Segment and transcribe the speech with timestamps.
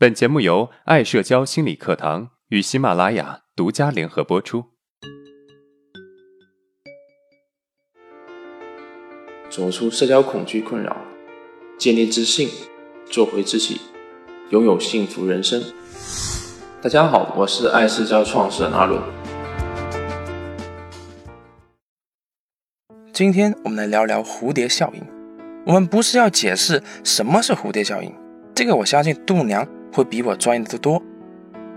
[0.00, 4.66] 本节目由爱社交心理课堂与喜马拉雅独家联合播出。
[9.50, 10.96] 走出社交恐惧困扰，
[11.76, 12.48] 建立自信，
[13.10, 13.80] 做回自己，
[14.50, 15.60] 拥有幸福人生。
[16.80, 19.02] 大家好，我是爱社交创始人阿伦。
[23.12, 25.04] 今天我们来聊聊蝴蝶效应。
[25.66, 28.14] 我们不是要解释什么是蝴蝶效应，
[28.54, 29.68] 这个我相信度娘。
[29.98, 31.02] 会比我专业的多。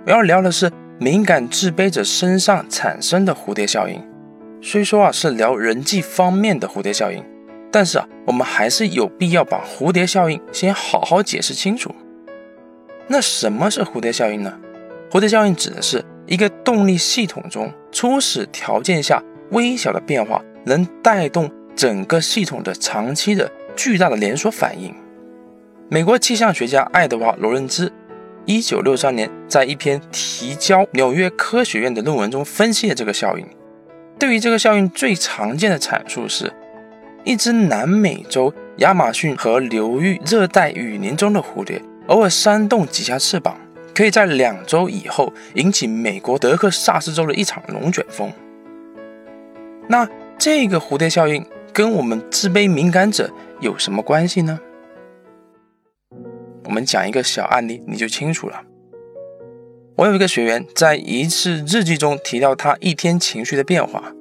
[0.06, 4.00] 我要聊的是敏感自卑者身上产生的蝴蝶效应。
[4.62, 7.26] 虽说啊是聊人际方面的蝴蝶效应，
[7.72, 11.90] 但是啊我们还是有必要把蝴蝶效应先好好解释清楚。
[13.08, 14.54] 那什么是蝴蝶效应呢？
[15.10, 24.94] 蝴蝶效应指的是一个动力系统中初始条件下微小的变化，能带动整个系统的长期的巨大的连锁反应。
[25.90, 27.92] 美国气象学家爱德华·罗伦兹。
[28.46, 33.46] 一九六三年，在一篇提交纽约科学院的论文中分析了这个效应。
[34.18, 36.52] 对于这个效应最常见的阐述是，
[37.24, 43.56] 一只南美洲亚马逊河流域热带雨林中的蝴蝶，偶尔扇动几下翅膀，
[43.94, 48.32] 可以在两周以后引起美国德克萨斯州的一场龙卷风。
[49.88, 54.60] 那这个蝴蝶效应跟我们自卑敏感者有什么关系呢？
[56.72, 58.64] 我们讲一个小案例，你就清楚了。
[59.98, 64.14] 我有一个学员在一次日记中提到他一天情绪的变化。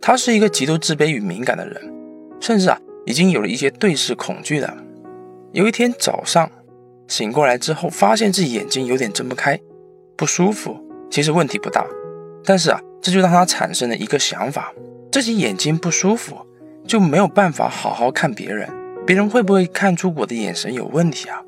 [0.00, 1.92] 他是一个极度自卑与敏感的人，
[2.40, 4.74] 甚至啊已经有了一些对视恐惧了。
[5.52, 6.50] 有一天早上
[7.08, 9.60] 醒过来之后，发现自己眼睛有点睁不开，
[10.16, 10.74] 不舒服。
[11.10, 11.86] 其实问题不大，
[12.42, 14.72] 但是啊这就让他产生了一个想法：
[15.12, 16.38] 自己眼睛不舒服，
[16.86, 18.66] 就没有办法好好看别人，
[19.06, 21.42] 别人会不会看出我的眼神有问题啊？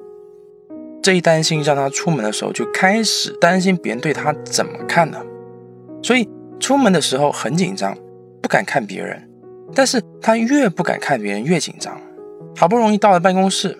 [1.05, 5.21] 这一担心让他出门的时候就开始担心别人对他怎么看呢？
[6.03, 6.27] 所以
[6.59, 7.95] 出门的时候很紧张，
[8.41, 9.29] 不敢看别人。
[9.75, 11.95] 但是他越不敢看别人，越紧张。
[12.57, 13.77] 好不容易到了办公室，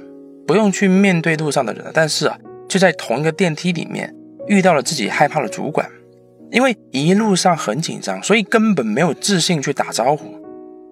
[0.47, 2.37] 不用去面对路上的人了，但是啊，
[2.69, 4.15] 就在同一个电梯里面
[4.47, 5.89] 遇到了自己害怕的主管。
[6.51, 10.27] 因为一路上很紧张，所以根本没有自信去打招呼，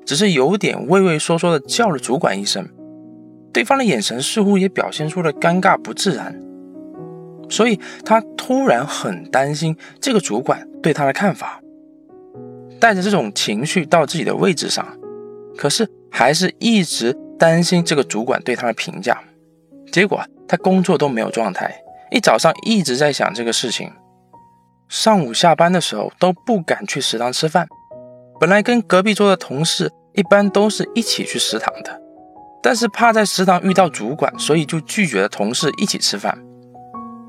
[0.07, 2.67] 只是有点畏畏缩缩的叫了主管一声。
[3.53, 6.41] 对方的眼神似乎也表现出了尴尬不自然，
[7.51, 11.61] 所以他突然很担心这个主管对他的看法，
[12.81, 14.87] 带着这种情绪到自己的位置上，
[15.57, 19.23] 可是还是一直担心这个主管对他的评价，
[19.93, 21.75] 结果他工作都没有状态，
[22.11, 23.93] 一早上一直在想这个事情，
[24.89, 27.69] 上午下班的时候都不敢去食堂吃饭，
[28.41, 32.02] 本来跟隔壁桌的同事一般都是一起去食堂的。
[32.63, 36.39] 但是怕在食堂遇到主管，所以就拒绝了同事一起吃饭。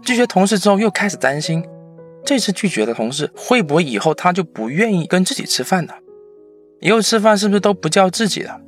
[0.04, 1.66] 拒绝同事之后，又开始担心，
[2.24, 5.96] 这次拒绝的同事会不会以后他就不愿意跟自己吃饭了？
[6.82, 8.60] 以后吃饭是不是都不叫自己了？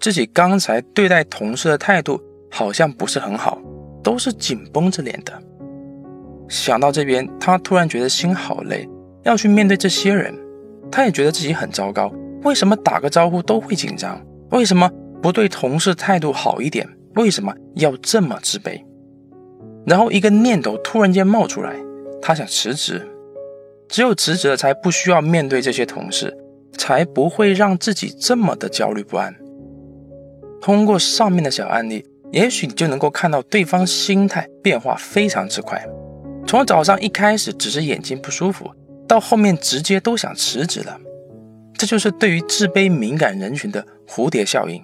[0.00, 2.20] 自己刚才对待同事的态度
[2.50, 3.58] 好像不是很好，
[4.02, 5.32] 都是紧绷着脸的。
[6.48, 8.88] 想到这边，他突然觉得心好累，
[9.22, 10.36] 要去面对这些人，
[10.90, 12.12] 他也觉得自己很糟糕。
[12.42, 14.20] 为什么打个招呼都会紧张？
[14.50, 14.90] 为什么？
[15.22, 18.82] 不对同事态度好一点，为什么要这么自卑？
[19.86, 21.74] 然后一个念头突然间冒出来，
[22.22, 23.06] 他想辞职。
[23.88, 26.36] 只有辞职了，才不需要面对这些同事，
[26.78, 29.34] 才不会让自己这么的焦虑不安。
[30.60, 35.84] 通过上面的小案例，也许你就能够看到对方心态变化非常之快，
[36.46, 38.70] 从早上一开始只是眼睛不舒服，
[39.08, 40.96] 到后面直接都想辞职了。
[41.74, 44.80] 这就是对于自卑敏感人群的蝴蝶效应。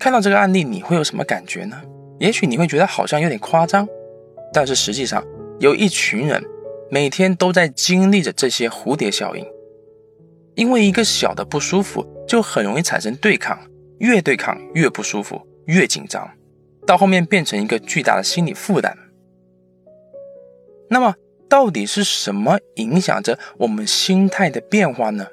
[0.00, 1.78] 看到这个案例，你会有什么感觉呢？
[2.18, 3.86] 也许你会觉得好像有点夸张，
[4.50, 5.22] 但是实际上
[5.58, 6.42] 有一群人
[6.90, 9.46] 每天都在经历着这些蝴蝶效应。
[10.54, 13.58] 因为一个小的不舒服，就很容易产生对抗，
[13.98, 16.30] 越对抗越不舒服，越紧张，
[16.86, 18.96] 到后面变成一个巨大的心理负担。
[20.88, 21.14] 那么，
[21.46, 25.26] 到底是什么影响着我们心态的变化呢？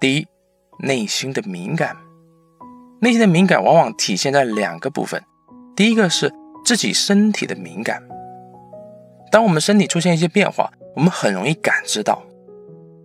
[0.00, 0.26] 第一，
[0.80, 1.96] 内心的敏感。
[3.04, 5.22] 内心的敏感往往体现在两个部分，
[5.76, 6.32] 第一个是
[6.64, 8.02] 自己身体的敏感。
[9.30, 12.22] 当我们身体出现一些变化，我们很容易感知到。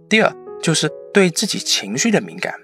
[0.08, 2.56] 第二就是对自己情绪的敏感。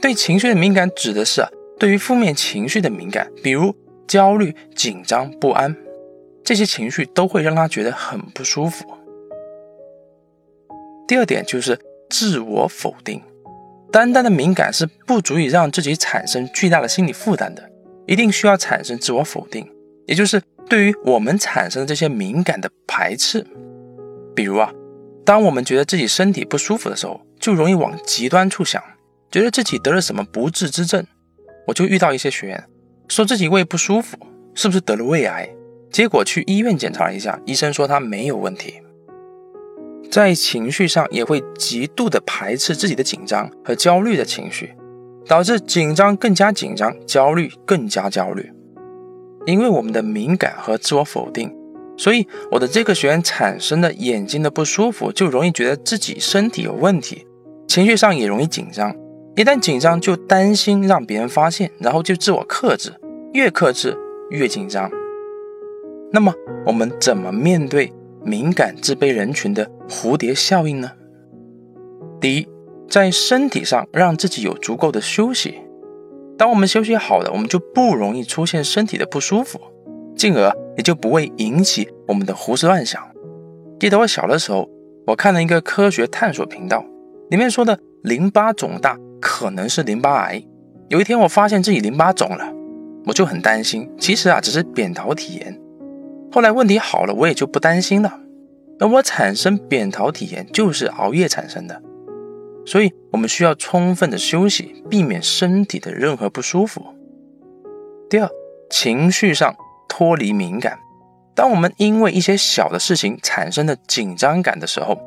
[0.00, 1.44] 对情绪的敏感指的是，
[1.80, 3.74] 对于负面情绪的敏感，比如
[4.06, 5.76] 焦虑、紧张、不安，
[6.44, 8.86] 这些情绪都会让他觉得很不舒服。
[11.08, 11.76] 第二点就是
[12.08, 13.20] 自我否定。
[13.94, 17.62] 单单的敏感是不足以让自己产生巨大的心理负担的，
[18.08, 19.70] 一定需要产生自我否定，
[20.08, 23.46] 也就是对于我们产生的这些敏感的排斥。
[24.34, 24.72] 比如啊，
[25.24, 28.82] 当我们觉得自己身体不舒服的时候，就容易往极端处想，
[29.30, 31.06] 觉得自己得了什么不治之症。
[31.68, 32.64] 我就遇到一些学员
[33.06, 34.18] 说自己胃不舒服，
[34.56, 35.48] 是不是得了胃癌？
[35.92, 38.74] 结果去医院检查了一下，医生说他没有问题。
[40.14, 44.72] 在情绪上也会极度的排斥自己的紧张和焦虑的情绪，
[45.26, 48.48] 导致紧张更加紧张，焦虑更加焦虑。
[49.44, 51.52] 因为我们的敏感和自我否定，
[51.96, 57.26] 所以我的这个学员产生的眼睛的不舒服，就容易觉得自己身体有问题，
[57.66, 58.94] 情绪上也容易紧张。
[59.34, 62.94] 一旦紧张，就担心让别人发现，然后就自我克制，
[63.32, 63.98] 越克制
[64.30, 64.88] 越紧张。
[66.12, 66.32] 那么
[66.64, 67.92] 我们怎么面对
[68.24, 70.92] 敏感自卑人群的蝴蝶效应呢？
[72.20, 72.48] 第一，
[72.88, 75.60] 在身体上让自己有足够的休息。
[76.38, 79.60] 当我们休息好了，我们就不容易出现身体的不舒服，
[80.16, 83.00] 进而也就不会引起我们的胡思乱想。
[83.78, 84.68] 记得我小的时候，
[85.06, 86.84] 我看了一个科学探索频道，
[87.30, 90.42] 里面说的淋巴肿大可能是淋巴癌。
[90.88, 92.52] 有一天我发现自己淋巴肿了，
[93.06, 93.90] 我就很担心。
[93.98, 95.60] 其实啊，只是扁桃体炎。
[96.34, 98.18] 后来问题好了，我也就不担心了。
[98.80, 101.80] 而我产生扁桃体炎就是熬夜产生的。
[102.66, 106.84] 所以，我们需要充分的休息，避免身体的任何不舒服。
[108.10, 108.28] 第二，
[108.68, 109.54] 情绪上
[109.88, 110.76] 脱离敏感。
[111.36, 114.98] 当我们因为一些小的事情产生的紧张感的时候，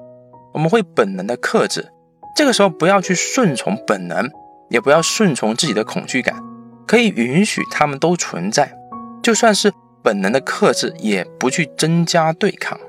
[0.54, 1.92] 我们会本能的克制。
[2.38, 4.30] 这个时候，不要去顺从本能，
[4.70, 6.42] 也不要顺从自己的恐惧感，
[6.88, 8.74] 可以允许他们都存在。
[9.22, 12.80] 就算是本能的克制，也不去增加对抗，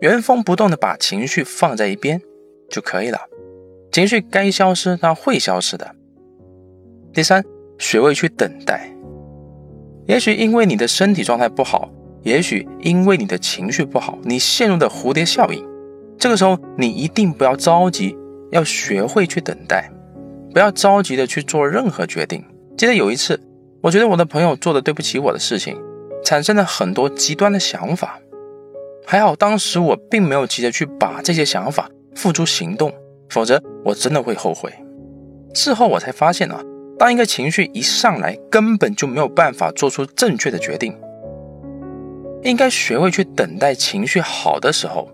[0.00, 2.20] 原封不动的把情绪放在一边
[2.68, 3.20] 就可以了。
[3.92, 5.94] 情绪该消失，它会消失的。
[7.12, 7.42] 第三，
[7.78, 8.90] 学会去等待。
[10.06, 11.90] 也许因为你的身体状态不好，
[12.22, 15.64] 也许因为你的情绪不好，你陷入的蝴蝶效应。
[16.18, 18.16] 这个时候，你一定不要着急，
[18.50, 19.90] 要学会去等待，
[20.52, 22.44] 不要着急的去做任何决定。
[22.76, 23.40] 记得有一次，
[23.82, 25.76] 我觉得我的朋友做的对不起我的事情，
[26.26, 28.20] 产生了很多极端的想法。
[29.06, 32.92] 还好当时我并没有急着去把这些想法付诸行动。
[33.28, 34.72] 否则，我真的会后悔。
[35.54, 36.60] 事后我才发现啊，
[36.98, 40.96] 当一个情绪一上来，根本就没有办法做出正确的决定。
[42.42, 45.08] 应该学会去等待情绪好的时候，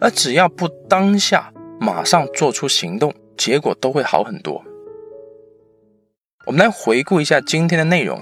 [0.00, 4.64] 而只要不当下马上做出行动，结果都会好很多。
[6.46, 8.20] 我们来回顾一下今天的内容。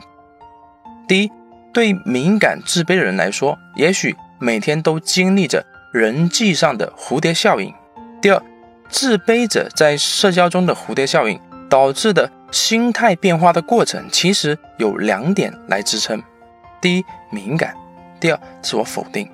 [1.08, 1.30] 第一，
[1.72, 7.72] 对敏感自卑的人来说，也许每天都经历着人际上的蝴蝶效应。
[8.20, 8.42] 第二。
[8.92, 16.20] 自卑者在社交中的蝴蝶效应导致的心态变化的过程，其实有两点来支撑：
[16.80, 17.70] 第一，敏感；
[18.18, 19.30] 第二，自我否定。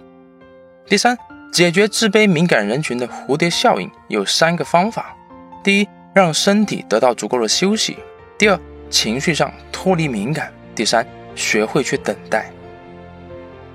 [0.86, 1.16] 第三，
[1.50, 5.16] 解决自卑敏感人群的蝴蝶效应有三个方法：
[5.64, 7.94] 第一，让身体得到足够的休息；
[8.36, 8.60] 第二，
[8.90, 11.06] 情绪上脱离敏感；第三，
[11.36, 12.50] 学会去等待。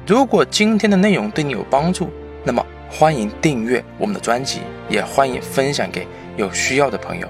[0.05, 2.09] 如果今天的内容对你有帮助，
[2.43, 2.65] 那么。
[2.93, 4.59] 欢迎订阅我们的专辑，
[4.89, 6.05] 也欢迎分享给
[6.35, 7.27] 有需要的朋友。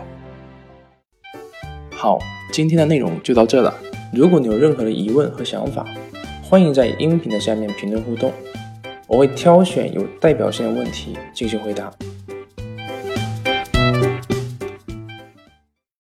[1.92, 2.18] 好，
[2.52, 3.72] 今天的内容就到这了。
[4.12, 5.86] 如果你有任何的疑问和想法，
[6.42, 8.34] 欢迎在音频的下面评论互动，
[9.06, 11.94] 我会挑选有代表性的问题进行回答。